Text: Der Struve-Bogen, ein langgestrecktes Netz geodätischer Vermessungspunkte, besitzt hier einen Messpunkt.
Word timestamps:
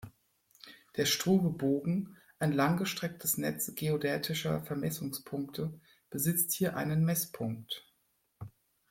Der 0.97 1.05
Struve-Bogen, 1.05 2.17
ein 2.39 2.53
langgestrecktes 2.53 3.37
Netz 3.37 3.75
geodätischer 3.75 4.63
Vermessungspunkte, 4.63 5.79
besitzt 6.09 6.53
hier 6.53 6.75
einen 6.75 7.05
Messpunkt. 7.05 7.87